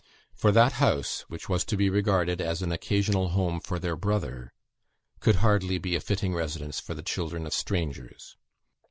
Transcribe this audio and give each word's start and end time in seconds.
For 0.33 0.51
that 0.51 0.71
house, 0.81 1.25
which 1.27 1.47
was 1.47 1.63
to 1.65 1.77
be 1.77 1.87
regarded 1.87 2.41
as 2.41 2.63
an 2.63 2.71
occasional 2.71 3.27
home 3.27 3.59
for 3.59 3.77
their 3.77 3.95
brother, 3.95 4.51
could 5.19 5.35
hardly 5.45 5.77
be 5.77 5.95
a 5.95 5.99
fitting 6.01 6.33
residence 6.33 6.79
for 6.79 6.95
the 6.95 7.03
children 7.03 7.45
of 7.45 7.53
strangers. 7.53 8.35